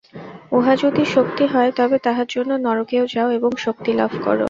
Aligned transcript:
উহা 0.51 0.73
যদি 0.75 1.03
শক্তি 1.15 1.45
হয়, 1.45 1.71
তবে 1.75 1.97
তাহার 1.99 2.27
জন্য 2.29 2.51
নরকেও 2.65 3.05
যাও 3.07 3.29
এবং 3.31 3.51
শক্তি 3.57 3.91
লাভ 3.93 4.11
কর। 4.23 4.37